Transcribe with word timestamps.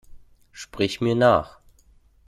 Sprich 0.51 0.99
mir 0.99 1.13
nach! 1.13 1.59